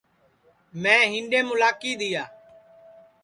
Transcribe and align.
میں 0.81 1.01
ہِیڈؔیم 1.11 1.47
اُلاکی 1.51 1.91
دِؔیا 1.99 2.23